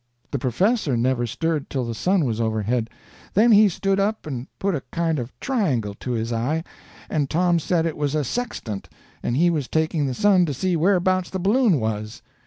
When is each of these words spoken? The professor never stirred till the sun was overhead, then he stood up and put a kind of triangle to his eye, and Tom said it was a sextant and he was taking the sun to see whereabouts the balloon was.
The 0.31 0.39
professor 0.39 0.97
never 0.97 1.27
stirred 1.27 1.69
till 1.69 1.85
the 1.85 1.93
sun 1.93 2.25
was 2.25 2.41
overhead, 2.41 2.89
then 3.35 3.51
he 3.51 3.69
stood 3.69 3.99
up 3.99 4.25
and 4.25 4.47
put 4.57 4.73
a 4.73 4.81
kind 4.91 5.19
of 5.19 5.31
triangle 5.39 5.93
to 5.93 6.11
his 6.13 6.33
eye, 6.33 6.63
and 7.07 7.29
Tom 7.29 7.59
said 7.59 7.85
it 7.85 7.95
was 7.95 8.15
a 8.15 8.23
sextant 8.23 8.89
and 9.21 9.37
he 9.37 9.51
was 9.51 9.67
taking 9.67 10.07
the 10.07 10.15
sun 10.15 10.47
to 10.47 10.55
see 10.55 10.75
whereabouts 10.75 11.29
the 11.29 11.37
balloon 11.37 11.79
was. 11.79 12.23